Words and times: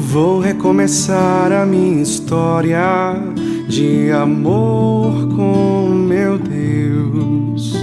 Vou 0.00 0.38
recomeçar 0.38 1.50
a 1.50 1.66
minha 1.66 2.00
história 2.00 3.20
de 3.68 4.12
amor 4.12 5.28
com 5.34 5.88
meu 5.88 6.38
Deus. 6.38 7.74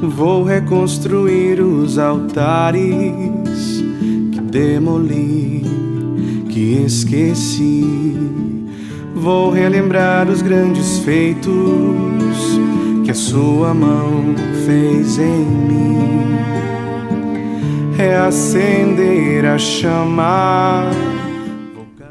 Vou 0.00 0.44
reconstruir 0.44 1.60
os 1.60 1.98
altares 1.98 3.82
que 4.32 4.40
demoli, 4.40 5.64
que 6.48 6.84
esqueci. 6.86 7.84
Vou 9.12 9.50
relembrar 9.50 10.30
os 10.30 10.40
grandes 10.40 11.00
feitos 11.00 12.60
que 13.04 13.10
a 13.10 13.14
sua 13.14 13.74
mão 13.74 14.36
fez 14.64 15.18
em 15.18 15.44
mim. 15.44 16.04
Reacender 17.96 19.44
a 19.44 19.58
chama. 19.58 20.90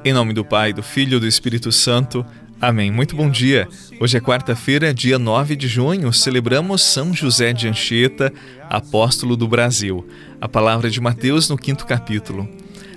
Em 0.05 0.11
nome 0.11 0.33
do 0.33 0.43
Pai, 0.43 0.73
do 0.73 0.83
Filho 0.83 1.15
e 1.15 1.19
do 1.21 1.25
Espírito 1.25 1.71
Santo. 1.71 2.25
Amém. 2.59 2.91
Muito 2.91 3.15
bom 3.15 3.29
dia. 3.29 3.69
Hoje 4.01 4.17
é 4.17 4.19
quarta-feira, 4.19 4.93
dia 4.93 5.17
9 5.17 5.55
de 5.55 5.65
junho. 5.65 6.11
Celebramos 6.11 6.81
São 6.81 7.13
José 7.13 7.53
de 7.53 7.69
Anchieta, 7.69 8.33
apóstolo 8.69 9.37
do 9.37 9.47
Brasil. 9.47 10.05
A 10.41 10.49
palavra 10.49 10.89
de 10.89 10.99
Mateus 10.99 11.47
no 11.47 11.57
quinto 11.57 11.85
capítulo. 11.85 12.49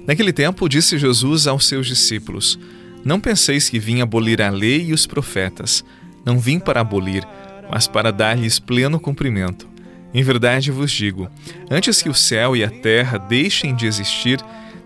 Naquele 0.05 0.33
tempo, 0.33 0.69
disse 0.69 0.99
Jesus 0.99 1.47
aos 1.47 1.69
seus 1.69 1.87
discípulos: 1.87 2.59
Não 3.05 3.21
penseis 3.21 3.69
que 3.69 3.79
vim 3.79 4.01
abolir 4.01 4.43
a 4.43 4.51
lei 4.51 4.87
e 4.87 4.93
os 4.93 5.07
profetas. 5.07 5.85
Não 6.25 6.41
vim 6.41 6.59
para 6.59 6.81
abolir, 6.81 7.23
mas 7.71 7.87
para 7.87 8.11
dar-lhes 8.11 8.59
pleno 8.59 8.99
cumprimento. 8.99 9.69
Em 10.13 10.25
verdade 10.25 10.73
vos 10.73 10.91
digo: 10.91 11.31
antes 11.71 12.03
que 12.03 12.09
o 12.09 12.15
céu 12.15 12.57
e 12.57 12.65
a 12.65 12.71
terra 12.71 13.17
deixem 13.17 13.77
de 13.77 13.87
existir, 13.87 14.41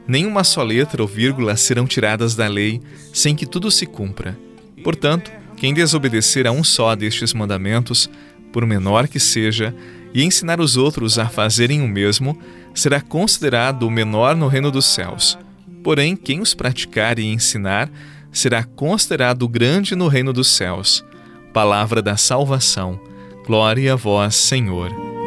nenhuma 0.07 0.45
só 0.45 0.63
letra 0.63 1.03
ou 1.03 1.09
vírgula 1.09 1.57
serão 1.57 1.87
tiradas 1.87 2.35
da 2.35 2.47
lei, 2.49 2.81
sem 3.13 3.35
que 3.35 3.47
tudo 3.47 3.71
se 3.71 3.87
cumpra. 3.87 4.39
Portanto, 4.83 5.31
quem 5.57 5.75
desobedecer 5.75 6.47
a 6.47 6.53
um 6.53 6.65
só 6.65 6.95
destes 6.95 7.35
mandamentos, 7.35 8.11
por 8.53 8.65
menor 8.67 9.07
que 9.09 9.21
seja, 9.21 9.75
e 10.13 10.25
ensinar 10.25 10.61
os 10.61 10.77
outros 10.77 11.19
a 11.19 11.29
fazerem 11.29 11.83
o 11.83 11.89
mesmo, 11.89 12.39
será 12.75 13.01
considerado 13.01 13.85
o 13.85 13.91
menor 13.91 14.35
no 14.37 14.49
reino 14.49 14.71
dos 14.71 14.87
céus. 14.87 15.39
Porém, 15.83 16.17
quem 16.17 16.41
os 16.41 16.55
praticar 16.55 17.19
e 17.19 17.27
ensinar, 17.27 17.91
será 18.33 18.65
considerado 18.65 19.49
grande 19.49 19.95
no 19.95 20.09
reino 20.09 20.33
dos 20.33 20.49
céus. 20.49 21.05
Palavra 21.53 22.01
da 22.01 22.17
salvação. 22.17 23.01
Glória 23.47 23.93
a 23.93 23.97
vós, 23.97 24.35
Senhor. 24.35 25.20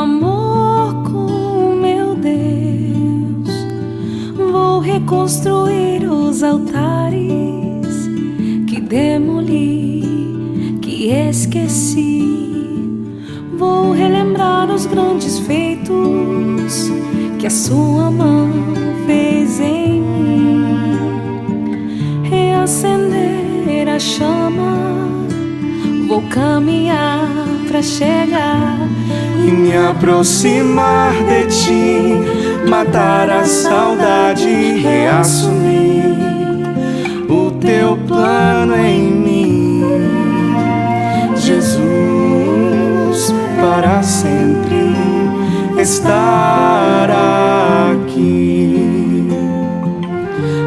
Amor 0.00 0.94
com 1.04 1.76
meu 1.76 2.14
Deus. 2.14 3.50
Vou 4.50 4.80
reconstruir 4.80 6.04
os 6.04 6.42
altares 6.42 8.08
que 8.66 8.80
demoli, 8.80 10.78
que 10.80 11.08
esqueci. 11.08 12.18
Vou 13.58 13.92
relembrar 13.92 14.70
os 14.70 14.86
grandes 14.86 15.38
feitos 15.40 16.90
que 17.38 17.46
a 17.46 17.50
sua 17.50 18.10
mão 18.10 18.48
fez 19.06 19.60
em 19.60 20.00
mim. 20.00 20.64
Reacender 22.24 23.88
a 23.88 23.98
chama 23.98 24.70
Vou 26.08 26.22
caminhar 26.22 27.28
para 27.70 27.82
chegar 27.82 28.78
e 29.46 29.50
me 29.52 29.76
aproximar 29.76 31.12
de 31.12 31.46
ti, 31.46 32.68
matar 32.68 33.30
a 33.30 33.44
saudade 33.44 34.48
e 34.48 34.80
reassumir 34.80 36.16
o 37.28 37.52
teu 37.52 37.96
plano 38.08 38.76
em 38.76 39.00
mim, 39.00 39.84
Jesus, 41.36 41.78
para 43.60 44.02
sempre 44.02 44.96
estar 45.78 47.08
aqui. 47.92 49.28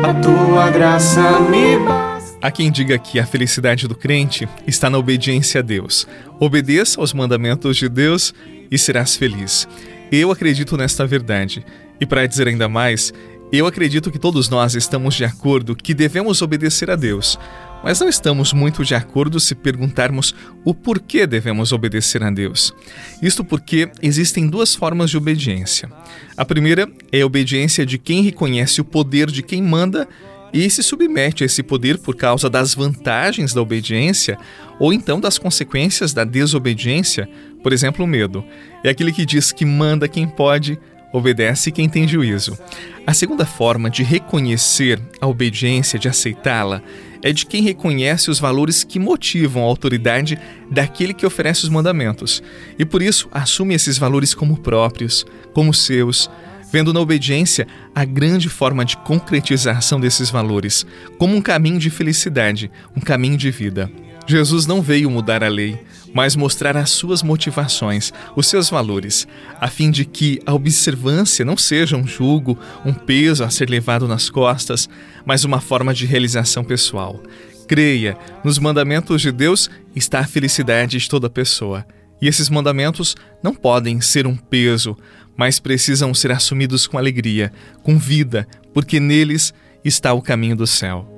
A 0.07 0.13
tua 0.13 0.69
graça 0.69 1.41
me 1.49 1.77
bate 1.79 2.12
Há 2.43 2.51
quem 2.51 2.69
diga 2.69 2.99
que 2.99 3.21
a 3.21 3.25
felicidade 3.25 3.87
do 3.87 3.95
crente 3.95 4.49
está 4.67 4.89
na 4.89 4.97
obediência 4.97 5.59
a 5.59 5.61
Deus. 5.61 6.05
Obedeça 6.41 6.99
aos 6.99 7.13
mandamentos 7.13 7.77
de 7.77 7.87
Deus 7.87 8.33
e 8.69 8.77
serás 8.77 9.15
feliz. 9.15 9.65
Eu 10.11 10.29
acredito 10.29 10.75
nesta 10.75 11.07
verdade. 11.07 11.65
E 12.01 12.05
para 12.05 12.27
dizer 12.27 12.49
ainda 12.49 12.67
mais, 12.67 13.13
eu 13.49 13.65
acredito 13.65 14.11
que 14.11 14.19
todos 14.19 14.49
nós 14.49 14.75
estamos 14.75 15.15
de 15.15 15.23
acordo 15.23 15.73
que 15.73 15.93
devemos 15.93 16.41
obedecer 16.41 16.91
a 16.91 16.97
Deus, 16.97 17.39
mas 17.81 18.01
não 18.01 18.09
estamos 18.09 18.51
muito 18.51 18.83
de 18.83 18.93
acordo 18.93 19.39
se 19.39 19.55
perguntarmos 19.55 20.35
o 20.65 20.73
porquê 20.73 21.25
devemos 21.25 21.71
obedecer 21.71 22.23
a 22.23 22.29
Deus. 22.29 22.73
Isto 23.21 23.45
porque 23.45 23.89
existem 24.01 24.49
duas 24.49 24.75
formas 24.75 25.09
de 25.09 25.15
obediência. 25.15 25.89
A 26.35 26.43
primeira 26.43 26.91
é 27.09 27.21
a 27.21 27.25
obediência 27.25 27.85
de 27.85 27.97
quem 27.97 28.21
reconhece 28.21 28.81
o 28.81 28.85
poder 28.85 29.31
de 29.31 29.41
quem 29.41 29.61
manda 29.61 30.09
e 30.53 30.69
se 30.69 30.83
submete 30.83 31.43
a 31.43 31.45
esse 31.47 31.63
poder 31.63 31.97
por 31.97 32.15
causa 32.15 32.49
das 32.49 32.75
vantagens 32.75 33.53
da 33.53 33.61
obediência 33.61 34.37
ou 34.79 34.93
então 34.93 35.19
das 35.19 35.37
consequências 35.37 36.13
da 36.13 36.23
desobediência, 36.23 37.27
por 37.63 37.73
exemplo, 37.73 38.05
o 38.05 38.07
medo. 38.07 38.45
É 38.83 38.89
aquele 38.89 39.11
que 39.11 39.25
diz 39.25 39.51
que 39.51 39.65
manda 39.65 40.07
quem 40.07 40.27
pode, 40.27 40.77
obedece 41.11 41.71
quem 41.71 41.89
tem 41.89 42.07
juízo. 42.07 42.57
A 43.05 43.13
segunda 43.13 43.45
forma 43.45 43.89
de 43.89 44.03
reconhecer 44.03 45.01
a 45.19 45.27
obediência, 45.27 45.97
de 45.97 46.07
aceitá-la, 46.07 46.81
é 47.23 47.31
de 47.31 47.45
quem 47.45 47.63
reconhece 47.63 48.29
os 48.29 48.39
valores 48.39 48.83
que 48.83 48.99
motivam 48.99 49.63
a 49.63 49.65
autoridade 49.65 50.37
daquele 50.69 51.13
que 51.13 51.25
oferece 51.25 51.63
os 51.63 51.69
mandamentos 51.69 52.43
e 52.77 52.83
por 52.83 53.01
isso 53.01 53.29
assume 53.31 53.73
esses 53.73 53.97
valores 53.97 54.35
como 54.35 54.57
próprios, 54.57 55.25
como 55.53 55.73
seus 55.73 56.29
vendo 56.73 56.91
na 56.91 56.99
obediência 56.99 57.67
a 57.93 58.03
grande 58.03 58.49
forma 58.49 58.83
de 58.83 58.97
concretização 58.97 59.99
desses 59.99 60.31
valores, 60.31 60.83
como 61.19 61.35
um 61.35 61.41
caminho 61.41 61.77
de 61.77 61.91
felicidade, 61.91 62.71
um 62.97 62.99
caminho 62.99 63.37
de 63.37 63.51
vida. 63.51 63.91
Jesus 64.25 64.65
não 64.65 64.81
veio 64.81 65.11
mudar 65.11 65.43
a 65.43 65.47
lei, 65.47 65.77
mas 66.15 66.35
mostrar 66.35 66.75
as 66.75 66.89
suas 66.89 67.21
motivações, 67.21 68.11
os 68.35 68.47
seus 68.47 68.71
valores, 68.71 69.27
a 69.61 69.67
fim 69.67 69.91
de 69.91 70.03
que 70.03 70.39
a 70.47 70.53
observância 70.53 71.45
não 71.45 71.57
seja 71.57 71.95
um 71.95 72.07
jugo, 72.07 72.57
um 72.83 72.93
peso 72.93 73.43
a 73.43 73.51
ser 73.51 73.69
levado 73.69 74.07
nas 74.07 74.27
costas, 74.27 74.89
mas 75.23 75.43
uma 75.43 75.61
forma 75.61 75.93
de 75.93 76.07
realização 76.07 76.63
pessoal. 76.63 77.21
Creia, 77.67 78.17
nos 78.43 78.57
mandamentos 78.57 79.21
de 79.21 79.31
Deus 79.31 79.69
está 79.95 80.21
a 80.21 80.27
felicidade 80.27 80.97
de 80.97 81.07
toda 81.07 81.29
pessoa. 81.29 81.85
E 82.23 82.27
esses 82.27 82.49
mandamentos 82.49 83.15
não 83.43 83.53
podem 83.53 83.99
ser 83.99 84.25
um 84.25 84.35
peso, 84.35 84.97
mas 85.35 85.59
precisam 85.59 86.13
ser 86.13 86.31
assumidos 86.31 86.87
com 86.87 86.97
alegria, 86.97 87.51
com 87.81 87.97
vida, 87.97 88.47
porque 88.73 88.99
neles 88.99 89.53
está 89.83 90.13
o 90.13 90.21
caminho 90.21 90.55
do 90.55 90.67
céu. 90.67 91.09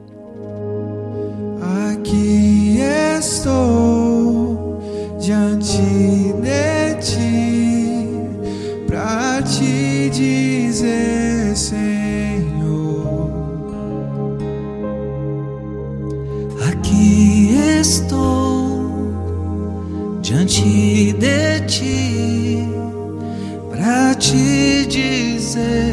Aqui 1.91 2.79
estou 3.17 4.81
diante 5.19 5.77
de 6.41 6.95
ti 7.01 8.07
para 8.87 9.41
te 9.41 10.09
dizer, 10.09 11.55
Senhor. 11.55 12.45
Aqui 16.69 17.55
estou 17.79 18.75
diante 20.21 21.13
de 21.13 21.59
ti 21.67 22.14
dizer, 25.55 25.84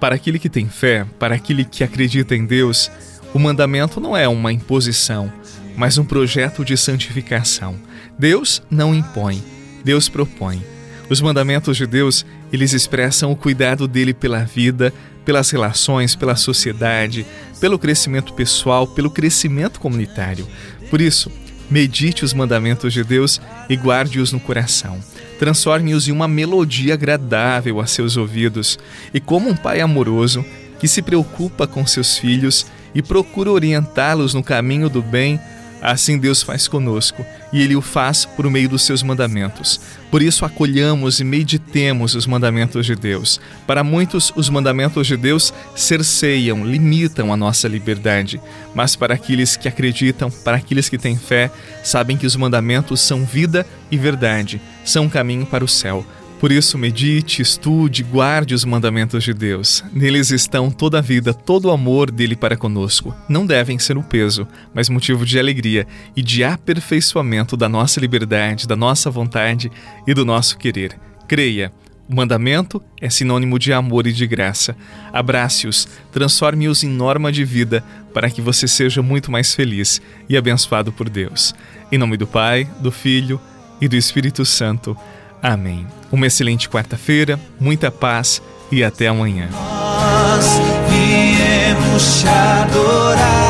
Para 0.00 0.14
aquele 0.14 0.38
que 0.38 0.48
tem 0.48 0.66
fé, 0.66 1.06
para 1.18 1.34
aquele 1.34 1.64
que 1.64 1.84
acredita 1.84 2.34
em 2.34 2.46
Deus, 2.46 2.90
o 3.34 3.38
mandamento 3.38 4.00
não 4.00 4.16
é 4.16 4.26
uma 4.26 4.50
imposição, 4.50 5.30
mas 5.76 5.98
um 5.98 6.04
projeto 6.04 6.64
de 6.64 6.76
santificação. 6.76 7.76
Deus 8.18 8.62
não 8.70 8.94
impõe, 8.94 9.42
Deus 9.84 10.08
propõe. 10.08 10.64
Os 11.10 11.20
mandamentos 11.20 11.76
de 11.76 11.86
Deus, 11.86 12.24
eles 12.52 12.72
expressam 12.72 13.30
o 13.30 13.36
cuidado 13.36 13.86
dele 13.86 14.14
pela 14.14 14.44
vida, 14.44 14.92
pelas 15.24 15.50
relações, 15.50 16.14
pela 16.14 16.34
sociedade, 16.34 17.26
pelo 17.60 17.78
crescimento 17.78 18.32
pessoal, 18.32 18.86
pelo 18.86 19.10
crescimento 19.10 19.78
comunitário. 19.78 20.46
Por 20.88 21.00
isso, 21.00 21.30
medite 21.70 22.24
os 22.24 22.34
mandamentos 22.34 22.92
de 22.92 23.04
Deus 23.04 23.40
e 23.68 23.76
guarde-os 23.76 24.32
no 24.32 24.40
coração. 24.40 24.98
Transforme-os 25.38 26.08
em 26.08 26.12
uma 26.12 26.28
melodia 26.28 26.94
agradável 26.94 27.80
a 27.80 27.86
seus 27.86 28.16
ouvidos 28.16 28.78
e, 29.14 29.20
como 29.20 29.48
um 29.48 29.56
pai 29.56 29.80
amoroso 29.80 30.44
que 30.78 30.88
se 30.88 31.00
preocupa 31.00 31.66
com 31.66 31.86
seus 31.86 32.18
filhos 32.18 32.66
e 32.94 33.00
procura 33.00 33.50
orientá-los 33.50 34.34
no 34.34 34.42
caminho 34.42 34.88
do 34.88 35.00
bem, 35.00 35.38
Assim 35.82 36.18
Deus 36.18 36.42
faz 36.42 36.68
conosco, 36.68 37.24
e 37.52 37.62
Ele 37.62 37.74
o 37.74 37.80
faz 37.80 38.24
por 38.24 38.48
meio 38.50 38.68
dos 38.68 38.82
seus 38.82 39.02
mandamentos. 39.02 39.80
Por 40.10 40.22
isso, 40.22 40.44
acolhamos 40.44 41.20
e 41.20 41.24
meditemos 41.24 42.14
os 42.14 42.26
mandamentos 42.26 42.84
de 42.84 42.94
Deus. 42.94 43.40
Para 43.66 43.82
muitos, 43.84 44.32
os 44.36 44.48
mandamentos 44.48 45.06
de 45.06 45.16
Deus 45.16 45.54
cerceiam, 45.74 46.64
limitam 46.64 47.32
a 47.32 47.36
nossa 47.36 47.68
liberdade. 47.68 48.40
Mas 48.74 48.94
para 48.96 49.14
aqueles 49.14 49.56
que 49.56 49.68
acreditam, 49.68 50.30
para 50.30 50.56
aqueles 50.56 50.88
que 50.88 50.98
têm 50.98 51.16
fé, 51.16 51.50
sabem 51.82 52.16
que 52.16 52.26
os 52.26 52.36
mandamentos 52.36 53.00
são 53.00 53.24
vida 53.24 53.66
e 53.90 53.96
verdade, 53.96 54.60
são 54.84 55.04
um 55.04 55.08
caminho 55.08 55.46
para 55.46 55.64
o 55.64 55.68
céu. 55.68 56.04
Por 56.40 56.50
isso, 56.50 56.78
medite, 56.78 57.42
estude, 57.42 58.02
guarde 58.02 58.54
os 58.54 58.64
mandamentos 58.64 59.22
de 59.22 59.34
Deus. 59.34 59.84
Neles 59.92 60.30
estão 60.30 60.70
toda 60.70 60.96
a 60.96 61.02
vida, 61.02 61.34
todo 61.34 61.66
o 61.66 61.70
amor 61.70 62.10
dele 62.10 62.34
para 62.34 62.56
conosco. 62.56 63.14
Não 63.28 63.44
devem 63.44 63.78
ser 63.78 63.98
um 63.98 64.02
peso, 64.02 64.48
mas 64.72 64.88
motivo 64.88 65.26
de 65.26 65.38
alegria 65.38 65.86
e 66.16 66.22
de 66.22 66.42
aperfeiçoamento 66.42 67.58
da 67.58 67.68
nossa 67.68 68.00
liberdade, 68.00 68.66
da 68.66 68.74
nossa 68.74 69.10
vontade 69.10 69.70
e 70.06 70.14
do 70.14 70.24
nosso 70.24 70.56
querer. 70.56 70.98
Creia. 71.28 71.70
O 72.08 72.16
mandamento 72.16 72.82
é 72.98 73.10
sinônimo 73.10 73.58
de 73.58 73.70
amor 73.70 74.06
e 74.06 74.12
de 74.12 74.26
graça. 74.26 74.74
Abrace-os, 75.12 75.86
transforme-os 76.10 76.82
em 76.82 76.88
norma 76.88 77.30
de 77.30 77.44
vida 77.44 77.84
para 78.14 78.30
que 78.30 78.40
você 78.40 78.66
seja 78.66 79.02
muito 79.02 79.30
mais 79.30 79.54
feliz 79.54 80.00
e 80.26 80.38
abençoado 80.38 80.90
por 80.90 81.10
Deus. 81.10 81.54
Em 81.92 81.98
nome 81.98 82.16
do 82.16 82.26
Pai, 82.26 82.66
do 82.80 82.90
Filho 82.90 83.38
e 83.78 83.86
do 83.86 83.94
Espírito 83.94 84.42
Santo. 84.46 84.96
Amém. 85.42 85.86
Uma 86.12 86.26
excelente 86.26 86.68
quarta-feira, 86.68 87.38
muita 87.58 87.90
paz 87.90 88.42
e 88.70 88.84
até 88.84 89.08
amanhã. 89.08 89.48
Nós 89.52 90.46
viemos 90.88 92.20
te 92.20 92.28
adorar 92.28 93.49